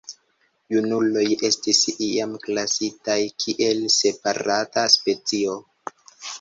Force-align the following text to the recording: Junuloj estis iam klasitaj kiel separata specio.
Junuloj 0.75 1.25
estis 1.49 1.81
iam 2.07 2.33
klasitaj 2.47 3.19
kiel 3.45 3.87
separata 3.99 4.89
specio. 4.99 5.63